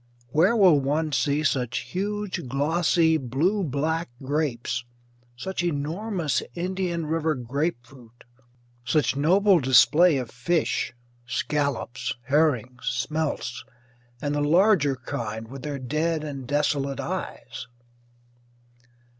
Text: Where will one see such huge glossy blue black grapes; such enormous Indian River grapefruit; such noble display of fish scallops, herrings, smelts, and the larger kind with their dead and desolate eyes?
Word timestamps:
Where 0.29 0.55
will 0.55 0.79
one 0.79 1.11
see 1.11 1.43
such 1.43 1.81
huge 1.91 2.47
glossy 2.47 3.17
blue 3.17 3.63
black 3.63 4.09
grapes; 4.23 4.83
such 5.37 5.63
enormous 5.63 6.41
Indian 6.55 7.05
River 7.05 7.35
grapefruit; 7.35 8.23
such 8.83 9.15
noble 9.15 9.59
display 9.59 10.17
of 10.17 10.31
fish 10.31 10.91
scallops, 11.27 12.15
herrings, 12.29 12.85
smelts, 12.87 13.63
and 14.19 14.33
the 14.33 14.41
larger 14.41 14.95
kind 14.95 15.47
with 15.47 15.61
their 15.61 15.77
dead 15.77 16.23
and 16.23 16.47
desolate 16.47 16.99
eyes? 16.99 17.67